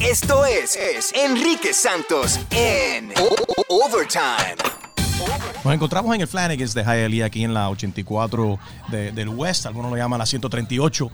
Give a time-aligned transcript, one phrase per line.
[0.00, 3.12] Esto es, es Enrique Santos en
[3.68, 4.56] Overtime.
[5.64, 8.58] Nos encontramos en el Flanagan's de Hialeah, aquí en la 84
[8.90, 11.10] de- del West, algunos lo llaman la 138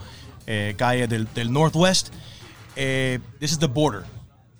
[0.46, 2.08] eh, calle del, del Northwest.
[2.76, 4.04] Eh, this is the border.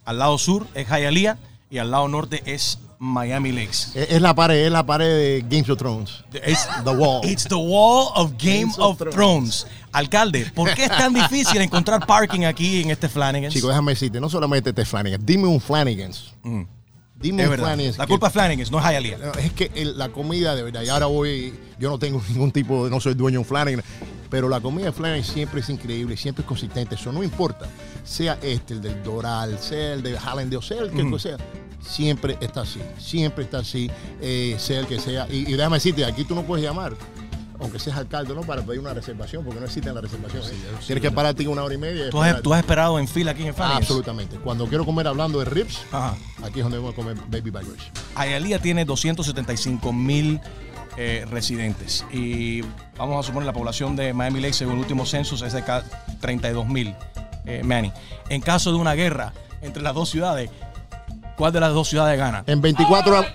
[0.06, 1.36] Al lado sur es Hialeah
[1.70, 3.92] y al lado norte es Miami Lakes.
[3.94, 6.24] Es la pared, es la pared de Games of Thrones.
[6.46, 7.20] It's The wall.
[7.24, 9.66] It's the wall of Game Games of of Thrones.
[9.92, 13.52] Alcalde, ¿por qué es tan difícil encontrar parking aquí en este Flanagan's?
[13.54, 16.34] Chico, déjame decirte, no solamente este Flanagan, dime un Flanagan's.
[17.16, 17.54] Dime es un.
[17.56, 17.98] Flanagan's.
[17.98, 19.32] La culpa es Flanagan's, no es Hialeah.
[19.38, 22.84] Es que el- la comida, de verdad, y ahora voy, yo no tengo ningún tipo,
[22.84, 23.82] de, no soy dueño de un Flanagan,
[24.30, 27.68] pero la comida de Flanagan siempre es increíble, siempre es consistente, eso no importa,
[28.04, 31.36] sea este, el del Doral, sea el de Hallandale, sea el que sea,
[31.80, 36.04] siempre está así, siempre está así, eh, sea el que sea, y, y déjame decirte,
[36.04, 36.94] aquí tú no puedes llamar,
[37.60, 38.42] aunque seas alcalde, ¿no?
[38.42, 40.52] Para pedir una reservación, porque no existen las reservaciones.
[40.86, 42.08] Tienes que pararte una hora y media.
[42.08, 42.42] y ¿Tú has, esperar.
[42.42, 43.82] tú has esperado en fila aquí en Flanagan's?
[43.82, 44.36] Absolutamente.
[44.36, 46.16] Cuando quiero comer hablando de ribs, Ajá.
[46.42, 47.84] aquí es donde voy a comer baby back ribs.
[48.16, 50.40] Hialeah tiene 275 mil
[50.96, 52.60] eh, residentes y
[52.96, 55.64] vamos a suponer la población de Miami Lakes según el último censo es de
[56.20, 56.94] 32 mil,
[57.46, 57.92] eh, Manny.
[58.28, 60.50] En caso de una guerra entre las dos ciudades,
[61.36, 62.44] ¿cuál de las dos ciudades gana?
[62.46, 63.32] En 24 horas.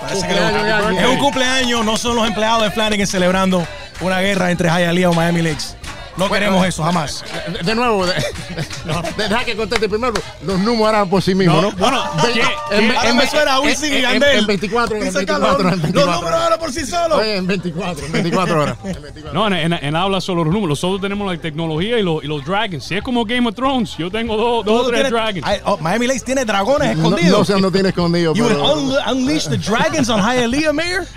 [0.00, 3.66] Parece que es un cumpleaños, no son los empleados de Flanagan celebrando
[4.00, 5.76] una guerra entre Hialeah o Miami Lakes.
[6.18, 7.24] No queremos eso jamás.
[7.52, 8.12] De, de nuevo, de-
[9.16, 10.14] de- deja que conteste primero.
[10.44, 11.72] Los números harán por sí mismos, ¿no?
[11.72, 13.08] Bueno, en- ¿Qué?
[13.08, 14.38] En- me suena a en- Wisin y en- Yandel.
[14.40, 16.86] En 24 horas, en Dice 24 horas, en Calón, 24 Los números hablan por sí
[16.86, 17.18] solos.
[17.18, 18.76] Oye, en 24, en 24 horas.
[18.84, 20.70] En 24 No, en, en, en habla solo los números.
[20.80, 22.84] Nosotros tenemos la tecnología y, los- y los dragons.
[22.84, 25.62] Si es como Game of Thrones, yo tengo dos, dos o tres tienes- dragons.
[25.64, 27.38] Oh, Miami Lakes tiene dragones No, escondidos.
[27.38, 31.06] no sé dónde tiene escondido, You would pero un- unleash the dragons on Hialeah, Mayor?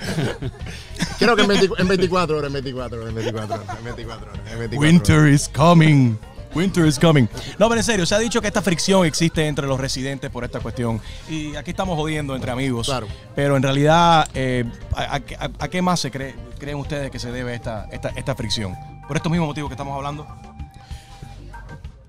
[1.20, 4.30] creo que en, 20 en 24 horas, en 24 horas, en 24 horas, en 24
[4.32, 4.40] horas.
[4.52, 4.94] En 24 horas.
[4.94, 6.18] Winter is coming.
[6.54, 7.28] Winter is coming.
[7.58, 10.44] No, pero en serio, se ha dicho que esta fricción existe entre los residentes por
[10.44, 11.00] esta cuestión.
[11.30, 12.88] Y aquí estamos jodiendo entre amigos.
[12.88, 13.08] Claro.
[13.36, 15.22] Pero en realidad, eh, ¿a, a-
[15.60, 18.76] a qué más se cree, creen ustedes que se debe esta, esta, esta fricción?
[19.08, 20.28] ¿Por estos mismos motivos que estamos hablando?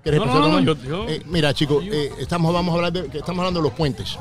[0.03, 2.75] ¿Quieres No, no, empezar no, con yo- yo- Eh, mira, chicos, eh, estamos, vamos a
[2.75, 4.17] hablar de, que estamos hablando de los puentes.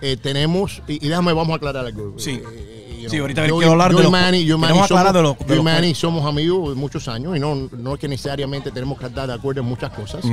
[0.00, 2.14] Eh, tenemos, y, y déjame, vamos a aclarar algo.
[2.18, 2.40] Sí.
[3.08, 5.38] Sí, ahorita yo, quiero hablar yo de y los- Manny, yo Manny somos, de los-
[5.38, 8.08] de yo y los Manny somos amigos de muchos años y no, no es que
[8.08, 10.24] necesariamente tenemos que estar de acuerdo en muchas cosas,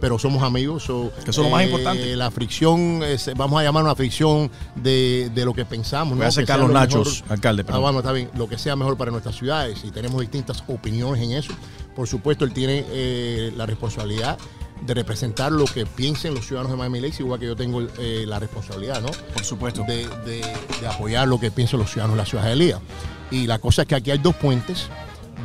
[0.00, 0.84] pero somos amigos.
[0.84, 2.16] so, Que eso es lo más eh, importante.
[2.16, 6.14] La fricción, es- vamos a llamar una fricción de, de lo que pensamos.
[6.16, 6.28] Voy ¿no?
[6.28, 8.30] a sacar los lo nachos, mejor- alcalde, Ah, está bien.
[8.36, 11.52] Lo que sea mejor para nuestras ciudades y tenemos distintas opiniones en eso.
[11.94, 14.38] Por supuesto, él tiene eh, la responsabilidad
[14.82, 18.24] de representar lo que piensen los ciudadanos de Miami Lakes, igual que yo tengo eh,
[18.26, 19.08] la responsabilidad, ¿no?
[19.32, 19.82] Por supuesto.
[19.86, 20.44] De, de-
[20.80, 22.78] de apoyar lo que piensan los ciudadanos de la ciudad de Elía.
[23.30, 24.88] Y la cosa es que aquí hay dos puentes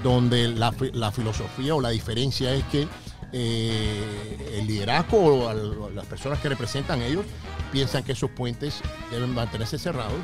[0.04, 2.88] donde la, la filosofía o la diferencia es que
[3.34, 7.26] eh, el liderazgo o al- las personas que representan ellos
[7.72, 8.82] piensan que esos puentes
[9.12, 10.20] deben mantenerse cerrados.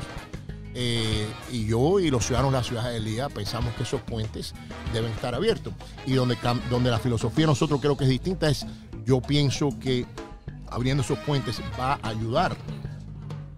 [0.74, 4.52] Eh, y yo y los ciudadanos de la ciudad de Elía pensamos que esos puentes
[4.92, 5.72] deben estar abiertos.
[6.06, 6.36] Y donde,
[6.70, 8.66] donde la filosofía de nosotros creo que es distinta es,
[9.08, 10.04] yo pienso que
[10.70, 12.54] abriendo esos puentes va a ayudar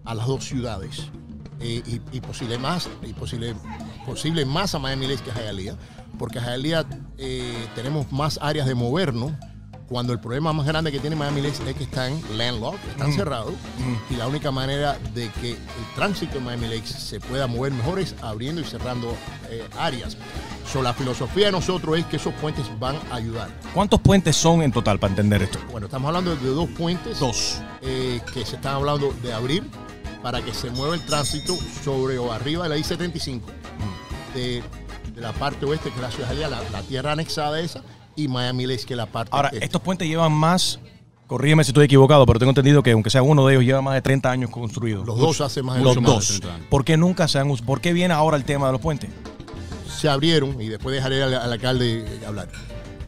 [0.05, 1.09] a las dos ciudades
[1.59, 3.53] eh, y, posible más y posible
[4.05, 5.75] posible más a Miami Lakes que a Hialeah
[6.17, 6.85] porque a Hialeah
[7.17, 9.33] eh, tenemos más áreas de movernos
[9.91, 13.53] cuando el problema más grande que tiene Miami Lakes es que están landlocked, están cerrados
[14.09, 15.57] y la única manera de que el
[15.95, 19.13] tránsito en Miami Lakes se pueda mover mejor es abriendo y cerrando
[19.49, 20.15] eh, áreas.
[20.71, 23.49] So, la filosofía de nosotros es que esos puentes van a ayudar.
[23.73, 25.59] ¿Cuántos puentes son en total para entender esto?
[25.69, 27.57] Bueno, estamos hablando de dos puentes Dos.
[27.81, 29.69] eh, que se están hablando de abrir
[30.23, 31.53] para que se mueva el tránsito
[31.83, 33.41] sobre o arriba de la I-75
[34.33, 34.63] de,
[35.13, 37.81] de la parte oeste, que es la ciudad de la, la tierra anexada esa,
[38.15, 39.65] y Miami Lakes, que es la parte Ahora, este.
[39.65, 40.79] estos puentes llevan más,
[41.27, 43.93] corrígeme si estoy equivocado, pero tengo entendido que aunque sea uno de ellos, lleva más
[43.93, 45.05] de 30 años construidos.
[45.05, 46.27] Los dos hace más de Los más de dos.
[46.27, 46.67] 30 años.
[46.69, 47.65] ¿Por qué nunca se han usado?
[47.67, 49.09] ¿Por qué viene ahora el tema de los puentes?
[50.01, 52.47] se abrieron, y después dejaré al, al alcalde hablar,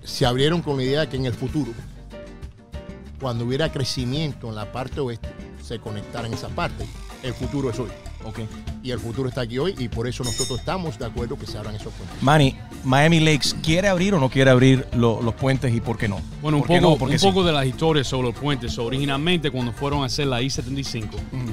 [0.03, 1.71] se abrieron con la idea de que en el futuro,
[3.19, 5.29] cuando hubiera crecimiento en la parte oeste,
[5.63, 6.85] se conectaran esa parte.
[7.23, 7.89] El futuro es hoy.
[8.83, 11.57] Y el futuro está aquí hoy, y por eso nosotros estamos de acuerdo que se
[11.57, 12.21] abran esos puentes.
[12.21, 16.07] Manny, Miami Lakes quiere abrir o no quiere abrir lo- los puentes y por qué
[16.09, 16.19] no.
[16.41, 17.11] Bueno, un ¿Por qué poco, no?
[17.13, 17.25] Un sí.
[17.25, 18.73] poco de las historias sobre los puentes.
[18.73, 21.07] So, originalmente, cuando fueron a hacer la I-75,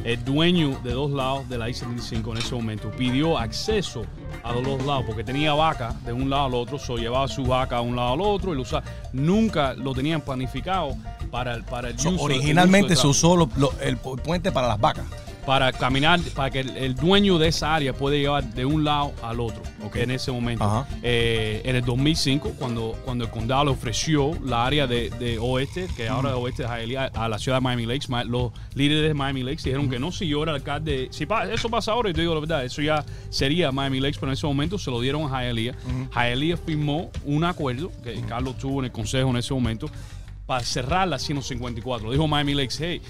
[0.05, 4.03] el dueño de dos lados de la I-75 en ese momento pidió acceso
[4.43, 7.45] a los dos lados porque tenía vaca de un lado al otro, so llevaba su
[7.45, 8.83] vaca a un lado al otro y lo usaba.
[9.13, 10.97] Nunca lo tenían planificado
[11.31, 14.21] para el, para el So, uso- el originalmente uso se usó lo- lo- el pu-
[14.21, 15.05] puente para las vacas.
[15.47, 19.13] Para caminar, para que el, el dueño de esa área pueda llevar de un lado
[19.23, 19.97] al otro Ok.
[19.97, 20.87] en ese momento.
[21.03, 25.89] Eh, en el 2005, cuando, cuando el condado le ofreció la área de, de oeste,
[25.97, 29.15] que ahora es oeste de Hialeah, a la ciudad de Miami Lakes, los líderes de
[29.15, 32.13] Miami Lakes dijeron que no, si yo era alcalde, si pa- eso pasa ahora, y
[32.13, 35.01] te digo la verdad, eso ya sería Miami Lakes, pero en ese momento se lo
[35.01, 35.75] dieron a Hialeah.
[36.15, 39.91] Hialeah firmó un acuerdo que Carlos tuvo en el consejo en ese momento
[40.47, 42.11] para cerrar la 154.
[42.11, 43.01] Dijo Miami Lakes, hey,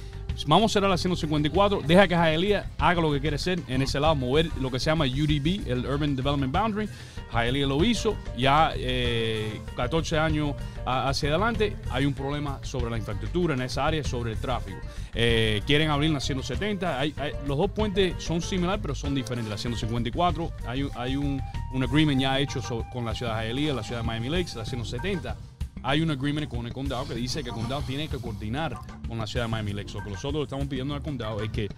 [0.47, 4.01] vamos a cerrar la 154, deja que Hialeah haga lo que quiere hacer en ese
[4.01, 6.89] lado, mover lo que se llama UDB, el Urban Development Boundary.
[7.33, 10.55] Hialeah lo hizo, ya eh, 14 años
[10.85, 14.79] hacia adelante hay un problema sobre la infraestructura en esa área, sobre el tráfico.
[15.15, 17.15] Eh, quieren abrir la 170, hay-
[17.47, 19.51] los dos puentes son similares, pero son diferentes.
[19.51, 21.41] La 154, hay, hay un,
[21.73, 22.61] un agreement ya hecho
[22.93, 25.37] con la ciudad de Hialeah, la ciudad de Miami Lakes, la 170
[25.83, 28.79] hay un agreement con el condado que dice que el condado tiene que coordinar
[29.09, 29.95] con la ciudad de Miami Lakes.
[29.95, 31.69] Lo que nosotros estamos pidiendo al condado es que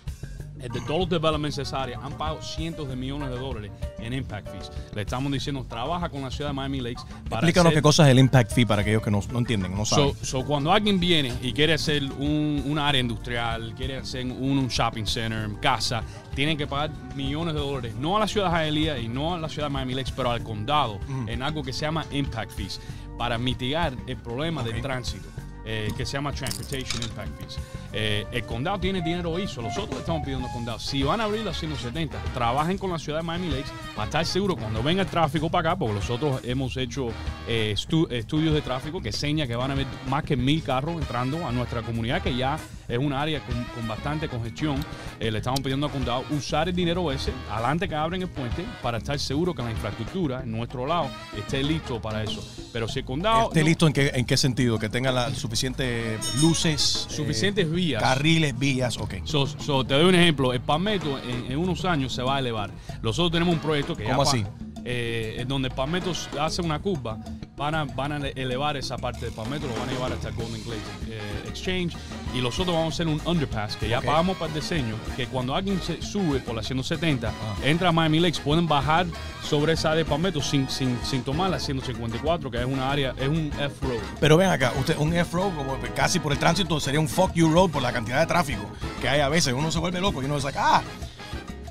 [0.63, 3.71] eh, de todos los developments de esa área han pagado cientos de millones de dólares
[3.99, 4.71] en impact fees.
[4.95, 8.05] Le estamos diciendo, trabaja con la ciudad de Miami Lakes para Explícanos hacer- qué cosa
[8.05, 10.15] es el impact fee para aquellos que no, no entienden, no saben.
[10.17, 14.33] So, so cuando alguien viene y quiere hacer un, una área industrial, quiere hacer un,
[14.59, 16.03] un shopping center, casa,
[16.35, 19.39] tienen que pagar millones de dólares, no a la ciudad de Hialeah y no a
[19.39, 22.81] la ciudad de Miami Lakes, pero al condado, en algo que se llama impact fees,
[23.19, 25.29] para mitigar el problema del tránsito.
[25.65, 27.59] Eh, que se llama Transportation Impact Fees.
[27.95, 31.45] Eh, el condado tiene dinero ahí, so nosotros estamos pidiendo condado, si van a abrir
[31.45, 35.09] la 170, trabajen con la ciudad de Miami Lakes para estar seguro cuando venga el
[35.09, 37.09] tráfico para acá, porque nosotros hemos hecho
[37.47, 40.95] eh, estu- estudios de tráfico que enseña que van a haber más que mil carros
[40.97, 44.77] entrando a nuestra comunidad, que ya es un área con, con bastante congestión.
[45.21, 48.65] Eh, le estamos pidiendo al condado usar el dinero ese, adelante que abren el puente,
[48.83, 52.47] para estar seguro que la infraestructura en nuestro lado esté listo para eso.
[52.73, 53.49] Pero si el condado...
[53.49, 54.79] ¿Esté no- listo en qué, en qué sentido?
[54.79, 58.03] Que tenga las suficientes luces, eh, Suficientes vías.
[58.03, 59.15] carriles, vías, ok.
[59.25, 60.53] So, so, te doy un ejemplo.
[60.53, 62.71] El Palmetto en, en unos años se va a elevar.
[63.03, 64.45] Nosotros tenemos un proyecto que ¿Cómo así?
[64.85, 67.19] Eh, en donde el Palmetto hace una curva,
[67.57, 70.63] van a, van a elevar esa parte del Palmetto, lo van a llevar hasta Golden
[70.65, 71.95] Glade eh, Exchange
[72.35, 75.55] y nosotros vamos a hacer un underpass que ya pagamos para el diseño, que cuando
[75.55, 77.33] alguien se sube por la 170, Ah.
[77.65, 79.07] entra a Miami Lakes, pueden bajar
[79.43, 83.15] sobre esa área de Palmetto sin, sin, sin tomar la 154, que es una área,
[83.19, 84.01] es un F-road.
[84.21, 87.49] Pero ven acá, usted, un F-Road, como casi por el tránsito, sería un fuck you
[87.53, 88.65] road por la cantidad de tráfico
[89.01, 89.53] que hay a veces.
[89.53, 90.83] Uno se vuelve loco y uno dice, ah.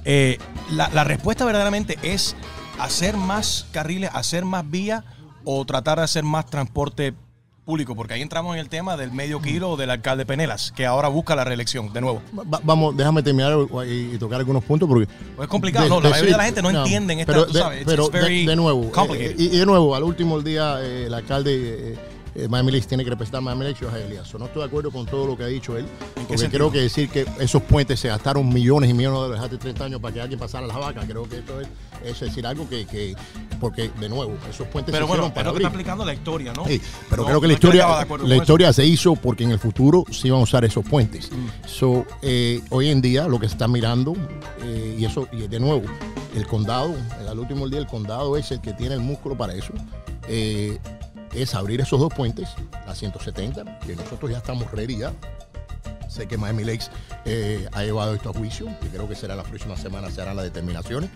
[0.03, 0.37] Eh,
[0.71, 2.35] la, la respuesta verdaderamente es
[2.83, 5.03] hacer más carriles, hacer más vías
[5.43, 7.13] o tratar de hacer más transporte
[7.65, 11.07] público, porque ahí entramos en el tema del medio kilo del alcalde Penelas, que ahora
[11.09, 12.21] busca la reelección de nuevo.
[12.35, 13.53] Va- vamos, déjame terminar
[13.87, 15.07] y, y tocar algunos puntos porque...
[15.35, 17.59] Pues es complicado, no, la mayoría de la gente no entienden esta, pero tú de,
[17.59, 20.77] sabes, it's- pero de- de, nuevo, eh, y, y de nuevo, al último el día
[20.81, 21.97] eh, el alcalde eh,
[22.35, 24.25] eh, Miami Lakes tiene que representar Miami Lakes y Hialeah.
[24.25, 25.85] So, no estoy de acuerdo con todo lo que ha dicho él,
[26.27, 29.57] porque creo que decir que esos puentes se gastaron millones y millones de dólares hace
[29.57, 31.67] 30 años para que alguien pasara las vacas, creo que eso es,
[32.05, 33.15] es decir algo que, que-
[33.59, 35.67] porque de nuevo, esos puentes Pero se bueno, para pero que está abrir.
[35.67, 36.65] explicando la historia, ¿no?
[36.65, 38.43] Sí, pero No, creo que la historia, acuerdo la eso.
[38.43, 41.29] historia se hizo porque en el futuro se iban a usar esos puentes.
[41.31, 41.67] Mm.
[41.67, 44.15] So, eh, hoy en día lo que se está mirando,
[44.63, 45.83] eh, y eso, y de nuevo,
[46.35, 49.53] el condado, el- al último día el condado es el que tiene el músculo para
[49.53, 49.73] eso,
[50.27, 50.79] eh,
[51.33, 52.49] es abrir esos dos puentes,
[52.85, 55.13] la 170, que nosotros ya estamos ready ya.
[56.07, 56.87] Sé que Miami Lakes
[57.25, 60.35] eh, ha llevado esto a juicio, que creo que será la próxima semana, se harán
[60.35, 61.09] las determinaciones.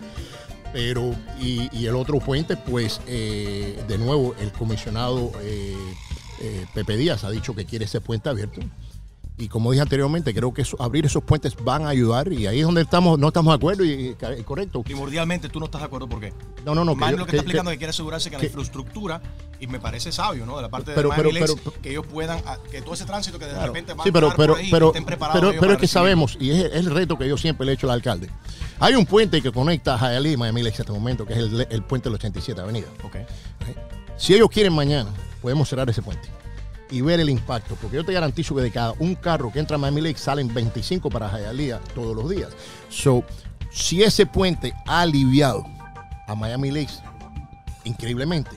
[0.72, 5.76] Pero, y, el otro puente, pues, eh, de nuevo, el comisionado eh,
[6.74, 8.60] Pepe Díaz ha dicho que quiere ese puente abierto.
[9.38, 12.32] Y como dije anteriormente, creo que eso- abrir esos puentes van a ayudar.
[12.32, 14.82] Y ahí es donde estamos, no estamos de acuerdo y, y- correcto.
[14.82, 16.32] Primordialmente tú no estás de acuerdo, ¿por qué?
[16.64, 16.94] No, no, no.
[16.94, 19.20] Más lo que, que- está explicando que- que, quiere asegurarse que, que- la infraestructura,
[19.60, 20.56] y me parece sabio, ¿no?
[20.56, 23.04] De la parte Pero- de pero- Lakes, pero- que ellos puedan, ah, que todo ese
[23.04, 23.66] tránsito que de Claro.
[23.66, 25.86] repente va Sí, a pero, pero, por ahí, pero, estén preparados pero, pero es que
[25.88, 28.30] sabemos, y es, es el reto que yo siempre le he hecho al alcalde.
[28.80, 31.66] Hay un puente que conecta a Hialeah y Miami en este momento, que es el,
[31.68, 32.86] el puente de la 87 Avenida.
[33.04, 33.16] Ok.
[34.16, 35.10] Si ellos quieren mañana,
[35.42, 36.26] podemos cerrar ese puente
[36.90, 39.74] y ver el impacto, porque yo te garantizo que de cada un carro que entra
[39.76, 42.50] a Miami Lakes salen 25 para Hialeah todos los días.
[42.88, 43.24] So,
[43.70, 45.64] si ese puente ha aliviado
[46.28, 46.94] a Miami Lakes
[47.84, 48.50] increíblemente,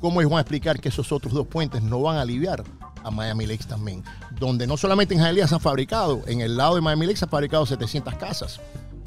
[0.00, 2.64] ¿cómo ellos van a explicar que esos otros dos puentes no van a aliviar
[3.02, 4.02] a Miami Lakes también?
[4.38, 7.24] Donde no solamente en Hialeah se han fabricado, en el lado de Miami Lakes se
[7.26, 8.60] han fabricado 700 casas.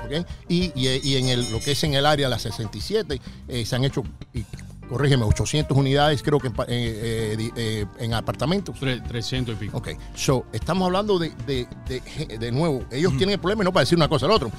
[0.04, 0.26] ¿ok?
[0.48, 3.76] Y, y- en el, lo que es en el área de la 67 eh, se
[3.76, 4.04] han hecho
[4.90, 8.76] corrígeme, 800 unidades creo que en, eh, eh, eh, en apartamentos.
[8.80, 9.78] Tre- 300 y pico.
[9.78, 13.74] Ok, so, estamos hablando de, de, de, de nuevo, ellos tienen el problema, y no
[13.74, 14.52] para decir una cosa al otro,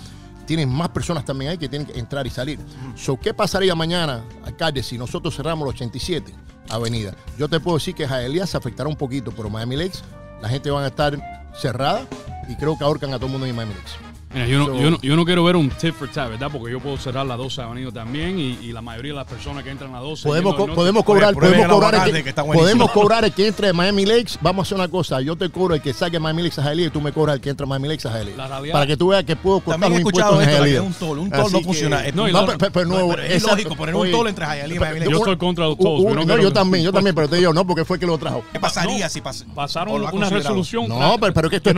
[0.47, 2.59] tienen más personas también ahí que tienen que entrar y salir.
[2.95, 6.33] So, ¿qué pasaría mañana, alcalde, si nosotros cerramos la 87
[6.69, 7.15] avenida?
[7.39, 9.99] Yo te puedo decir que Jaelía se afectará un poquito, pero Miami Lakes,
[10.41, 11.19] la gente va a estar
[11.61, 12.07] cerrada
[12.49, 14.06] y creo que ahorcan a todo el mundo en Miami Lakes.
[14.37, 16.49] Mira, yo no, So- yo, no, yo no quiero ver un tit for tat, ¿verdad?
[16.53, 19.65] Porque yo puedo cerrar las 12 avenidas también y, y la mayoría de las personas
[19.65, 20.29] que entran a las 12...
[20.29, 20.67] Podemos, co-
[21.05, 24.39] cobrar, podemos el cobrar, el que, que podemos cobrar el que entre de Miami Lakes.
[24.43, 25.23] Vamos a hacer una cosa.
[25.23, 27.41] Yo te cobro el que saque Miami Lakes a Hialeah y tú me cobras el
[27.41, 28.37] que entra a Miami Lakes a Hialeah.
[28.37, 30.83] La Para que tú veas que puedo cortar escuchado impuestos en la Hialeah.
[30.83, 31.19] un toll.
[31.19, 32.03] Un toll Así no funciona.
[32.15, 34.29] No, y No, la- pero, pero- pero No, nuevo, pero es ilógico poner un toll
[34.29, 35.11] entre Hialeah y Miami Lakes.
[35.13, 36.27] Yo estoy contra los tolls.
[36.27, 38.45] no yo también, yo también, pero te digo, no, porque fue que lo trajo.
[38.53, 39.23] ¿Qué pasaría si
[39.55, 40.89] Pasaron una resolución...
[40.89, 41.73] No, pero, que estoy,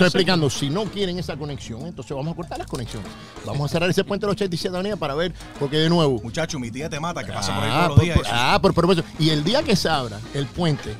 [0.00, 3.08] explicando, si no quieren esa conexión, entonces vamos a cortar las conexiones.
[3.44, 6.58] Vamos a cerrar ese puente de la 87 avenida para ver, porque de nuevo, Muchacho,
[6.58, 8.16] mi tía te mata, que pasa por ahí Ah, todos los por- días.
[8.18, 9.04] por- ah, por, eso.
[9.18, 10.94] Y el día que se abra el puente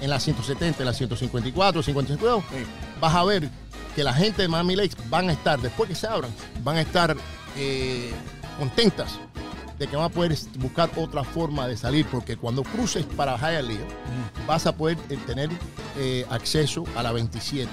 [0.00, 2.42] en la 170, en la 154, 55,
[3.00, 3.48] vas a ver
[3.94, 6.30] que la gente de Miami Lakes van a estar, después que se abran,
[6.62, 7.16] van a estar
[7.56, 8.12] eh,
[8.58, 9.18] contentas
[9.78, 13.80] de que van a poder buscar otra forma de salir, porque cuando cruces para Hialeah,
[14.46, 15.48] vas a poder eh, tener
[15.96, 17.68] eh, acceso a la 27,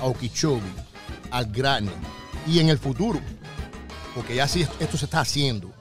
[0.00, 0.60] a Okeechobee,
[1.32, 1.92] al Grande,
[2.46, 3.20] y en el futuro,
[4.14, 5.72] porque ya sí esto se está haciendo,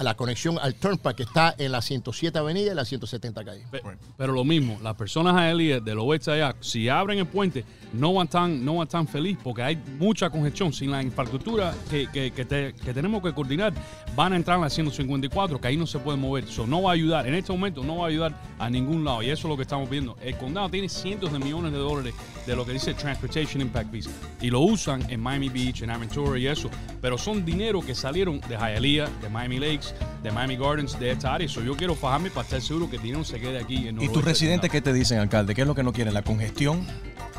[0.00, 3.66] a la conexión al Turnpike que está en la 107 Avenida y la 170 Calle.
[3.70, 3.82] Pe-
[4.16, 8.14] Pero lo mismo, las personas a Elías del oeste allá, si abren el puente, no
[8.14, 10.72] van tan, no van tan feliz porque hay mucha congestión.
[10.72, 13.74] Sin la infraestructura que, que- que te- que tenemos que coordinar,
[14.16, 16.44] van a entrar en la 154, que ahí no se puede mover.
[16.44, 19.22] Eso no va a ayudar, en este momento no va a ayudar a ningún lado.
[19.22, 20.16] Y eso es lo que estamos viendo.
[20.22, 22.14] El condado tiene cientos de millones de dólares
[22.46, 24.08] de lo que dice Transportation Impact Fees.
[24.40, 26.70] Y lo usan en Miami Beach, en Aventura y eso.
[27.02, 29.89] Pero son dinero que salieron de Hialeah, de Miami Lakes,
[30.22, 31.48] de Miami Gardens, de esta área.
[31.48, 34.08] So yo quiero fajarme para estar seguro que el dinero se quede aquí en ¿Y
[34.08, 35.54] tus residentes qué te dicen, alcalde?
[35.54, 36.14] ¿Qué es lo que no quieren?
[36.14, 36.86] ¿La congestión?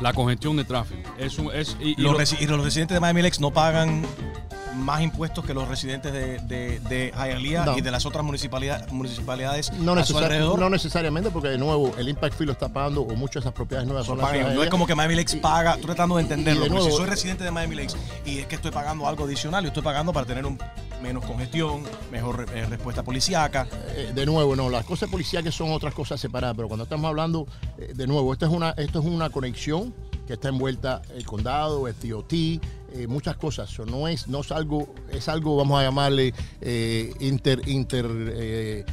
[0.00, 1.08] La congestión de tráfico.
[1.18, 4.04] Es un, es, y, y Los y los residentes de Miami Lakes no pagan
[4.74, 7.76] más impuestos que los residentes de, de, de Hialeah No.
[7.78, 10.58] y de las otras municipalidades, municipalidades No, a su alrededor.
[10.58, 13.52] no necesariamente, porque de nuevo el Impact Fee lo está pagando, o muchas de esas
[13.52, 14.54] propiedades nuevas son pagan.
[14.54, 14.94] No es como que.
[14.94, 17.94] Miami Lakes Y- paga, estoy tratando de entenderlo, de si soy residente de Miami Lakes
[18.24, 20.58] y es que estoy pagando algo adicional, yo estoy pagando para tener un
[21.02, 23.66] menos congestión, mejor eh, respuesta policíaca.
[23.96, 27.46] Eh, de nuevo, no, las cosas policíacas son otras cosas separadas, pero cuando estamos hablando,
[27.78, 29.92] eh, de nuevo, esto es una, esto es una conexión
[30.26, 33.70] que está envuelta el condado, el TOT, eh, muchas cosas.
[33.70, 38.84] So, no es, no es algo, es algo, vamos a llamarle eh, inter, inter eh,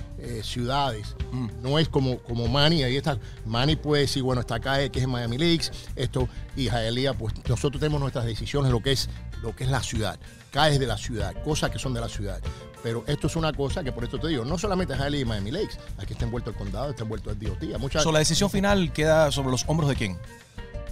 [0.43, 1.15] ciudades.
[1.61, 3.17] No es como, como Manny, ahí está.
[3.45, 7.33] Manny puede decir, bueno, está acá que es en Miami Lakes, esto, y Hialeah, pues
[7.47, 9.09] nosotros tenemos nuestras decisiones, lo que es,
[9.41, 10.19] lo que es la ciudad.
[10.51, 12.39] Caes de la ciudad, cosas que son de la ciudad.
[12.81, 15.51] Pero esto es una cosa que por esto te digo, no solamente Hialeah y Miami
[15.51, 17.77] Lakes, aquí está envuelto el condado, está envuelto el DOT.
[17.77, 20.17] Muchas- So, la decisión final queda sobre los hombros de quién?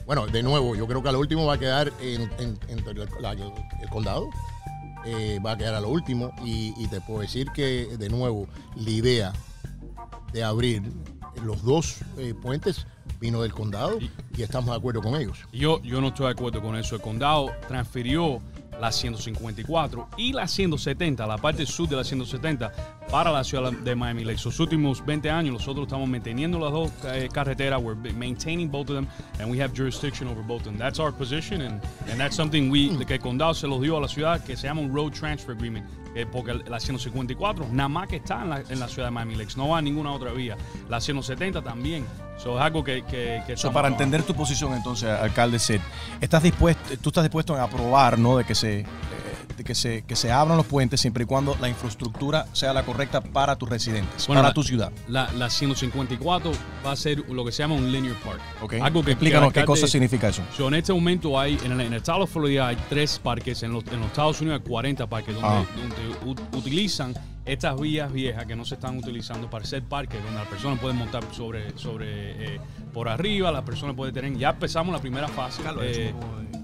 [0.05, 2.57] bueno, de nuevo, yo creo que a lo último va a quedar en, el,
[3.19, 4.29] la- el condado,
[5.05, 8.47] eh, va a quedar a lo último, y, y te puedo decir que, de nuevo,
[8.77, 9.33] la idea
[10.31, 10.81] de abrir
[11.43, 12.85] los dos eh, puentes
[13.19, 13.99] vino del condado
[14.35, 15.39] y estamos de acuerdo con ellos.
[15.51, 16.95] Yo, yo no estoy de acuerdo con eso.
[16.95, 18.41] El condado transfirió
[18.79, 22.71] la 154 y la 170, la parte sur de la 170,
[23.11, 24.45] para la ciudad de Miami Lakes.
[24.45, 27.81] Los últimos 20 años nosotros estamos manteniendo las dos eh, carreteras.
[27.81, 29.07] We're maintaining both of them
[29.39, 30.77] and we have jurisdiction over both of them.
[30.77, 34.01] That's our position and, and that's something we, que el condado se los dio a
[34.01, 35.85] la ciudad que se llama un Road Transfer Agreement.
[36.17, 39.35] eh, porque la 154 nada más que está en la, en la ciudad de Miami
[39.35, 40.57] Lakes, no va a ninguna otra vía.
[40.89, 42.05] La 170 también.
[42.35, 43.03] Eso es algo que...
[43.03, 45.79] que, que So, para entender tu posición, entonces, alcalde Sid,
[46.19, 48.37] estás dispuesto, tú estás dispuesto a aprobar, ¿no?
[48.37, 48.85] De que se, eh,
[49.65, 53.21] que se, que se abran los puentes siempre y cuando la infraestructura sea la correcta
[53.21, 54.91] para tus residentes, Bueno, para la- tu ciudad.
[55.07, 56.51] La, la 154
[56.85, 58.39] va a ser lo que se llama un linear park.
[58.81, 60.41] Algo que Explícanos que qué cosa significa eso.
[60.55, 63.63] So, en este momento hay, en el, en el estado de Florida hay tres parques,
[63.63, 65.65] en los, en los Estados Unidos hay 40 parques donde, Ah.
[65.75, 67.13] donde utilizan
[67.47, 70.97] estas vías viejas que no se están utilizando para ser parques, donde las personas pueden
[70.97, 72.59] montar sobre, sobre eh,
[72.93, 76.13] por arriba, las personas pueden tener, ya empezamos la primera fase eh,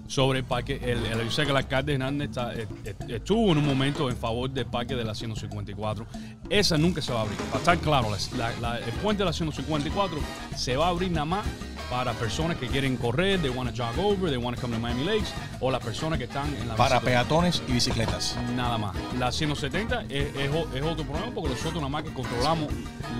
[0.08, 2.68] sobre el parque, el, el- yo sé que el alcalde Hernández está- eh,
[3.08, 6.06] estuvo en un momento en favor del parque de la 154,
[6.50, 9.25] esa nunca se va a abrir, para estar claro, la- la- la- el puente de
[9.28, 10.18] la 154
[10.56, 11.46] se va a abrir nada más
[11.94, 14.80] para personas que quieren correr, they want to jog over, they want to come to
[14.80, 17.22] Miami Lakes, o las personas que están en la Para bicicleta.
[17.22, 18.36] peatones y bicicletas.
[18.56, 18.96] Nada más.
[19.20, 22.70] La 170 es, es o- es otro problema porque nosotros nada más que controlamos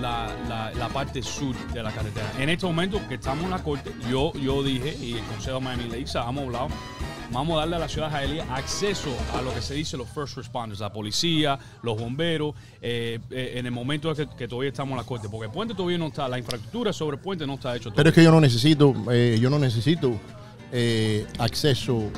[0.02, 2.26] la, la- la parte sur de la carretera.
[2.40, 5.66] En este momento que estamos en la corte, yo, yo dije, y el Consejo de
[5.66, 6.70] Miami Lakes hemos hablado,
[7.34, 10.08] vamos a darle a la ciudad de Hialeah acceso a lo que se dice los
[10.10, 14.92] first responders, la policía, los bomberos, eh, eh, en el momento que, que todavía estamos
[14.92, 17.56] en la corte, porque el puente todavía no está, la infraestructura sobre el puente no
[17.56, 20.14] está hecho Pero es que yo no necesito, eh, yo no necesito
[20.72, 22.10] eh, acceso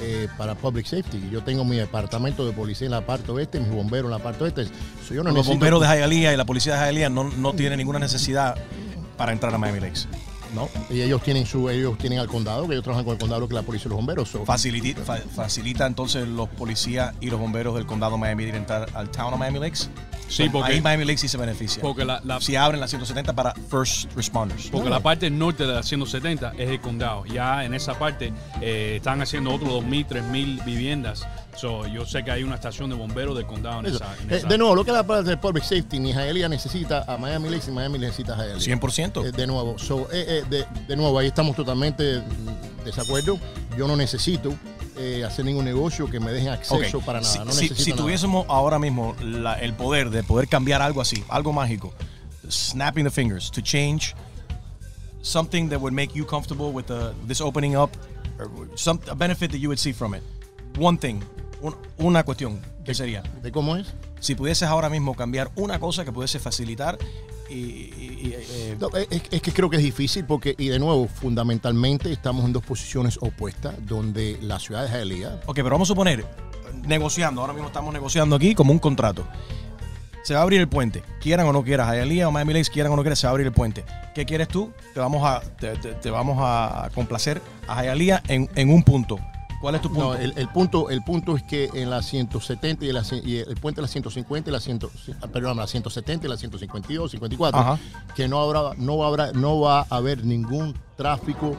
[0.00, 1.28] eh, para public safety.
[1.30, 4.44] Yo tengo mi departamento de policía en la parte oeste, mis bomberos en la parte
[4.44, 4.66] oeste.
[5.06, 7.52] So, yo no Los necesito- bomberos de Hialeah y la policía de Hialeah no, no
[7.54, 8.56] tienen ninguna necesidad
[9.16, 10.06] para entrar a Miami Lakes.
[10.54, 10.68] ¿No?
[10.90, 13.54] Y ellos tienen su, ellos tienen al condado, que ellos trabajan con el condado que
[13.54, 14.28] la policía y los bomberos.
[14.28, 18.88] So, Faciliti- fa- facilita entonces los policías y los bomberos del condado de Miami entrar
[18.94, 19.88] al town of Miami Lakes.
[20.28, 21.80] Sí, So, porque- ahí Miami Lakes sí se beneficia.
[21.82, 24.68] Porque la, la- si abren la 170 para first responders.
[24.70, 27.24] Porque la parte norte de la 170 es el condado.
[27.24, 31.26] Ya en esa parte eh, están haciendo otros 2.000, 3.000 viviendas.
[31.60, 33.96] So, yo sé que hay una estación de bomberos del condado en eso.
[33.96, 34.14] esa.
[34.22, 36.48] en Eh, esa- de nuevo, lo que es la parte de public safety, ni Hialeah
[36.48, 38.60] necesita a Miami Lakes, ni Miami necesita a Hialeah.
[38.60, 39.24] 100%.
[39.24, 43.38] Eh, de nuevo, so, eh, eh, de, de nuevo, ahí estamos totalmente mm, desacuerdo.
[43.76, 44.54] Yo no necesito
[45.00, 47.04] eh, hacer ningún negocio que me dejen acceso Ok.
[47.04, 47.32] para nada.
[47.32, 48.02] Si, no si- si nada.
[48.02, 51.92] tuviésemos ahora mismo la- el poder de poder cambiar algo así, algo mágico,
[52.48, 54.14] snapping the fingers to change
[55.22, 57.90] something that would make you comfortable with the, this opening up,
[58.40, 60.22] or some a benefit that you would see from it.
[60.78, 61.22] One thing,
[61.60, 63.22] un- una cuestión, ¿qué sería?
[63.42, 63.94] ¿De cómo es?
[64.20, 66.98] Si pudieses ahora mismo cambiar una cosa que pudiese facilitar
[67.50, 70.78] y, y- y, eh, No, es, es que creo que es difícil porque, y de
[70.78, 75.88] nuevo, fundamentalmente estamos en dos posiciones opuestas, donde la ciudad de Hialeah Ok, pero vamos
[75.88, 76.26] a suponer,
[76.86, 79.24] negociando, ahora mismo estamos negociando aquí como un contrato.
[80.24, 82.92] Se va a abrir el puente, quieran o no quieran, Hialeah o Miami Lakes, quieran
[82.92, 83.82] o no quieran, se va a abrir el puente.
[84.14, 84.70] ¿Qué quieres tú?
[84.92, 89.18] Te vamos a, te, te- te vamos a complacer a Hialeah en, en un punto.
[89.60, 90.12] ¿Cuál es tu punto?
[90.12, 93.56] No, el, el punto, el punto es que en la 170 y, la, y el
[93.56, 94.80] puente de la 150 y la 100,
[95.32, 97.78] perdón, la 170 y la 152, 54, Ajá.
[98.14, 101.56] que no habrá, no habrá, no va a haber ningún tráfico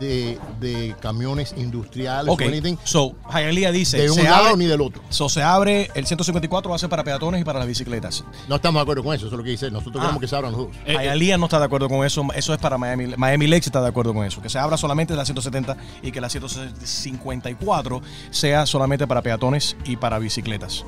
[0.00, 4.56] de, de camiones industriales ok, o anything so Hialeah dice, de un se lado abre,
[4.58, 5.02] ni del otro.
[5.08, 8.24] so, se abre, el 154 va a ser para peatones y para las bicicletas.
[8.48, 9.70] No estamos de acuerdo con eso, eso es lo que dice.
[9.70, 10.06] Nosotros Ah.
[10.06, 10.76] queremos que se abran los dos.
[10.86, 13.66] Eh, eh, Hialeah no está de acuerdo con eso, eso es para Miami, Miami Lakes
[13.66, 18.02] está de acuerdo con eso, que se abra solamente la 170 y que la 154
[18.30, 20.84] sea solamente para peatones y para bicicletas.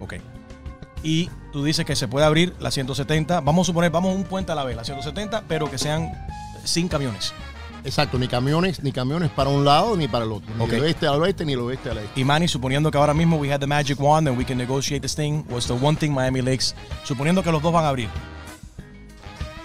[0.00, 0.14] Ok.
[1.02, 4.24] Y tú dices que se puede abrir la 170, vamos a suponer, vamos a un
[4.24, 6.10] puente a la vez, la 170, pero que sean
[6.64, 7.32] sin camiones.
[7.84, 10.50] Exacto, ni camiones, ni camiones para un lado ni para el otro.
[10.56, 10.72] Ni Ok.
[10.72, 12.18] el oeste al oeste ni el oeste al este.
[12.20, 15.02] Y Manny, suponiendo que ahora mismo we had the magic wand and we can negotiate
[15.02, 18.08] this thing, what's the one thing Miami Lakes, suponiendo que los dos van a abrir,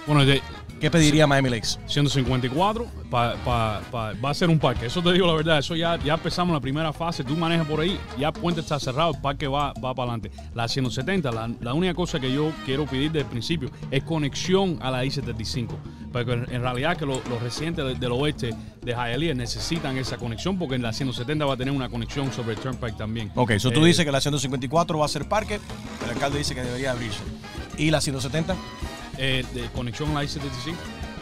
[0.06, 0.42] bueno, de
[0.80, 1.78] ¿qué pediría Miami Lakes?
[1.88, 4.86] 154 pa- pa- pa- va a ser un parque.
[4.88, 5.60] Eso te digo la verdad.
[5.60, 7.24] Eso ya, ya empezamos la primera fase.
[7.24, 10.32] Tú manejas por ahí, ya el puente está cerrado, el parque va, va para adelante.
[10.54, 14.78] La 170, la, la única cosa que yo quiero pedir desde el principio es conexión
[14.82, 15.70] a la I-75.
[16.12, 20.58] Porque en realidad que lo- los residentes del, del oeste de Hialeah necesitan esa conexión
[20.58, 23.32] porque en la 170 va a tener una conexión sobre el Turnpike también.
[23.36, 25.60] Ok, eso tú Eh, dices que la 154 va a ser parque,
[26.04, 27.20] el alcalde dice que debería abrirse.
[27.78, 28.56] ¿Y la 170?
[29.22, 30.76] Eh, de conexión a la I-75,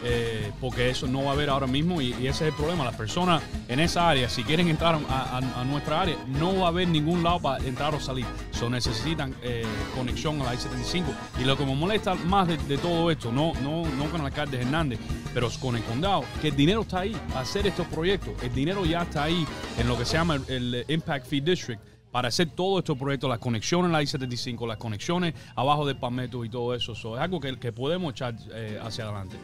[0.04, 2.86] eh, porque eso no va a haber ahora mismo y, ese es el problema.
[2.86, 6.88] Las personas en esa área, si quieren entrar a, nuestra área, no va a haber
[6.88, 8.26] ningún lado para entrar o salir.
[8.52, 9.64] So, necesitan eh,
[9.96, 11.06] conexión a la I-75.
[11.42, 14.62] Y lo que me molesta más de, todo esto, no, no, no con el alcalde
[14.62, 15.00] Hernández,
[15.34, 18.32] pero con el condado, que el dinero está ahí hacer estos proyectos.
[18.44, 19.44] El dinero ya está ahí
[19.80, 23.30] en lo que se llama el, el Impact Fee District para hacer todos estos proyectos,
[23.30, 26.96] las conexiones en la I-75, las conexiones abajo del Palmetto y todo eso.
[26.96, 29.38] So, es algo que, que podemos echar eh, hacia adelante.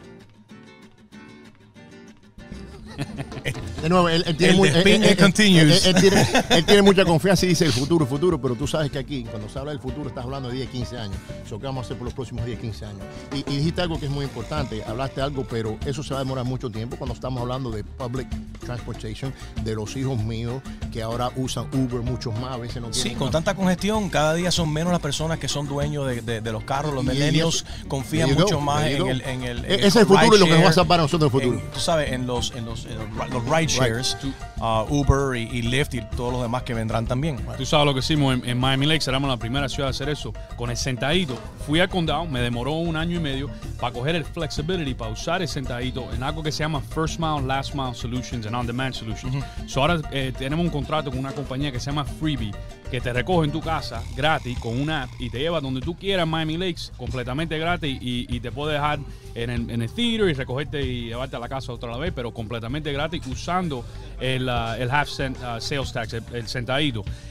[3.82, 5.86] De nuevo, él, él tiene El muy- él- despingue él- él- continues.
[5.86, 8.90] él- él tiene, él tiene mucha confianza y dice el futuro, futuro, pero tú sabes
[8.90, 11.16] que aquí, cuando se habla del futuro, estás hablando de 10, 15 años.
[11.44, 13.00] Eso que vamos a hacer por los próximos 10, 15 años.
[13.34, 16.22] Y, y dijiste algo que es muy importante, hablaste algo, pero eso se va a
[16.24, 18.28] demorar mucho tiempo cuando estamos hablando de public
[18.64, 23.10] transportation, de los hijos míos que ahora usan Uber, muchos más, a veces no Sí,
[23.10, 26.52] con tanta congestión, cada día son menos las personas que son dueños de, de- de
[26.52, 26.94] los carros.
[26.94, 30.06] Los millennials confían mucho go, más en el, en el, en E- el es el
[30.06, 31.58] futuro y lo que nos va a salvar a nosotros el futuro.
[31.60, 34.16] en- tú sabes, en los, en los, en los, ri- los ride shares,
[34.60, 37.38] uh, Uber y, y Lyft y todos los demás que vendrán también.
[37.56, 40.08] Tú sabes lo que hicimos en, en Miami Lakes, éramos la primera ciudad a hacer
[40.08, 40.32] eso.
[40.56, 41.36] Con el sentadito,
[41.66, 45.42] fui al condado, me demoró un año y medio para coger el flexibility, para usar
[45.42, 48.94] el sentadito en algo que se llama First Mile, Last Mile Solutions and On Demand
[48.94, 49.44] Solutions.
[49.66, 52.52] So ahora eh, tenemos un contrato con una compañía que se llama Freebie
[52.90, 55.96] que te recoge en tu casa gratis con una app y te lleva donde tú
[55.96, 59.00] quieras Miami Lakes completamente gratis y, y te puede dejar
[59.34, 62.32] en el, en el theater y recogerte y llevarte a la casa otra vez, pero
[62.32, 63.84] completamente gratis usando
[64.20, 66.46] el, el half cent uh, sales tax, el, el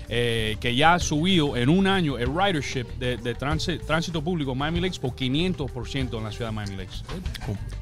[0.10, 4.82] eh, que ya ha subido en un año el ridership de, transi- tránsito público Miami
[4.82, 7.04] Lakes por 500% en la ciudad de Miami Lakes.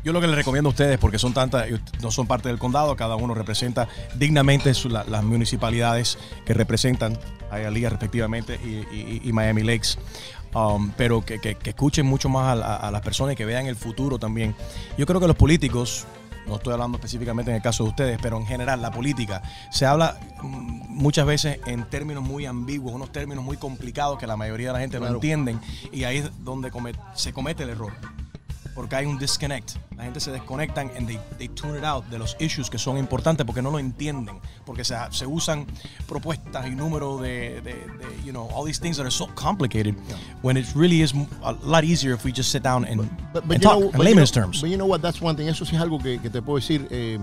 [0.04, 1.68] Yo lo que les recomiendo a ustedes, porque son tantas,
[2.02, 7.18] no son parte del condado, cada uno representa dignamente las municipalidades que representan
[7.50, 9.98] a Hialeah respectivamente y, Miami Lakes.
[10.54, 13.76] Um, pero que, escuchen mucho más a, la- a las personas y que vean el
[13.78, 14.54] futuro también.
[14.98, 16.06] Yo creo que los políticos,
[16.48, 19.86] no estoy hablando específicamente en el caso de ustedes, pero en general la política, se
[19.86, 24.68] habla mm, muchas veces en términos muy ambiguos, unos términos muy complicados que la mayoría
[24.68, 25.60] de la gente no entienden
[25.92, 27.92] y ahí es donde come- se comete el error
[28.76, 29.72] porque hay un disconnect.
[29.98, 32.98] La gente se desconectan and they, they tune it out de los issues que son
[32.98, 35.66] importantes porque no lo entienden, porque se, se usan
[36.08, 39.96] propuestas y números de, de, de, you know, all these things that are so complicated
[40.42, 43.02] when it really is a lot easier if we just sit down and,
[43.34, 44.62] But- but and you talk know- in but layman's know- terms.
[44.62, 45.48] but you know what, that's one thing.
[45.50, 46.88] Eso sí es algo que, que te puedo decir.
[46.90, 47.20] eh,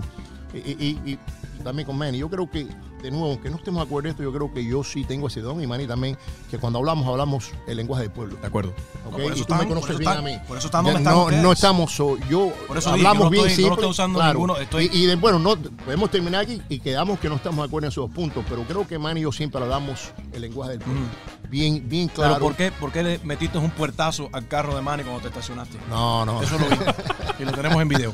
[0.53, 2.17] y, y- y- y también con Manny.
[2.19, 2.67] Yo creo que,
[3.01, 5.27] de nuevo, aunque no estemos de acuerdo en esto, yo creo que yo sí tengo
[5.27, 5.61] ese don.
[5.61, 6.17] Y Manny también,
[6.51, 8.37] que cuando hablamos, hablamos el lenguaje del pueblo.
[8.41, 8.73] De acuerdo.
[9.09, 10.37] y tú están- me conoces bien están- a mí.
[10.47, 13.29] por eso están Ya no, no estamos, so, yo Por eso dije, hablamos yo no
[13.31, 13.87] bien estoy- no lo simple.
[13.87, 14.33] estoy usando claro.
[14.33, 17.57] ninguno, estoy- Y, y de- bueno, no podemos terminar aquí y quedamos que no estamos
[17.59, 20.71] de acuerdo en esos puntos, pero creo que Manny y yo siempre hablamos el lenguaje
[20.71, 21.01] del pueblo.
[21.49, 22.35] Bien, bien claro.
[22.35, 25.27] Pero ¿por qué, ¿por qué le metiste un puertazo al carro de Manny cuando te
[25.29, 25.77] estacionaste?
[25.89, 26.41] No, no.
[26.43, 26.75] Eso lo vi.
[27.39, 28.11] y lo tenemos en video.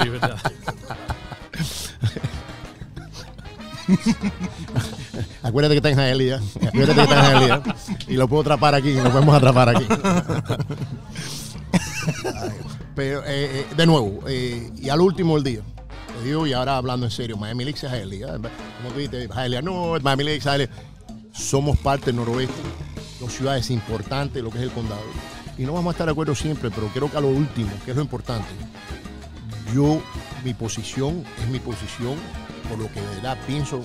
[0.00, 0.36] Sí, verdad.
[5.42, 6.40] Acuérdate que está en Jaelía.
[6.66, 7.62] Acuérdate que está en Jaelía.
[8.08, 8.94] Y lo puedo atrapar aquí.
[8.94, 9.86] Lo podemos atrapar aquí.
[12.94, 15.60] Pero, eh, eh, de nuevo, eh, y al último del día.
[16.18, 18.28] Te digo, y ahora hablando en serio, Miami Lakes es Jaelía.
[18.28, 20.70] Como tú dices, Jaelía, no, Miami Lakes, Jaelía.
[21.32, 22.54] Somos parte del noroeste,
[23.20, 25.02] dos ciudades importantes, lo que es el condado.
[25.58, 27.90] Y no vamos a estar de acuerdo siempre, pero creo que a lo último, que
[27.90, 28.48] es lo importante,
[29.74, 30.00] yo,
[30.42, 32.14] mi posición es mi posición
[32.68, 33.80] por lo que de verdad pienso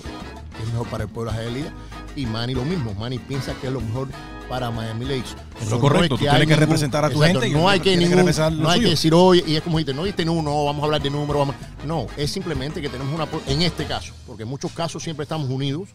[0.57, 1.73] que es mejor para el pueblo de Jaelía.
[2.15, 2.93] Y Manny lo mismo.
[2.93, 4.09] Manny piensa que es lo mejor
[4.51, 5.29] para Miami Lakes.
[5.61, 8.69] Es lo correcto, tú tienes que representar a tu gente no hay que, que no
[8.69, 11.09] hay que decir, oye, y es como dijiste, no diste uno, vamos a hablar de
[11.09, 11.47] números.
[11.47, 11.55] Vamos.
[11.85, 15.49] No, es simplemente que tenemos una, en este caso, porque en muchos casos siempre estamos
[15.49, 15.89] unidos,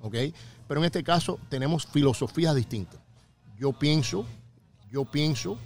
[0.00, 0.14] ¿ok?
[0.68, 3.00] Pero en este caso tenemos filosofías distintas.
[3.58, 4.26] Yo pienso,
[4.90, 5.56] yo pienso,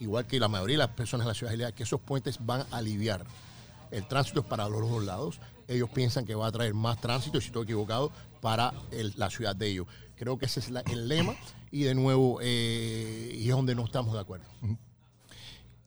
[0.00, 2.62] igual que la mayoría de las personas en la ciudad de que esos puentes van
[2.72, 3.24] a aliviar.
[3.92, 5.38] El tránsito es para los dos lados.
[5.68, 9.30] Ellos piensan que va a traer más tránsito, y si estoy equivocado, para el- la
[9.30, 9.86] ciudad de ellos.
[10.16, 11.34] Creo que ese es la- el lema
[11.70, 14.44] y de nuevo, eh, y es donde no estamos de acuerdo.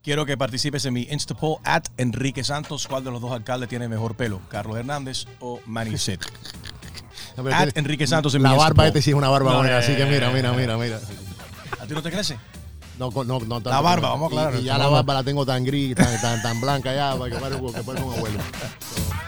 [0.02, 2.86] Quiero que participes en mi Instapoll at Enrique Santos.
[2.88, 4.40] ¿Cuál de los dos alcaldes tiene mejor pelo?
[4.48, 5.60] ¿Carlos Hernández o?
[7.36, 9.58] No, At tiene- Enrique Santos en La mi barba este sí es una barba No,
[9.58, 10.98] buena, eh, así que mira, mira, mira, mira.
[11.80, 12.36] ¿A ti no te crece?
[12.98, 14.54] No, no, no tanto La barba, vamos a aclarar.
[14.56, 17.30] Y, y ya la barba la tengo tan gris, tan, tan, tan blanca ya, para
[17.30, 18.40] que parezca un abuelo.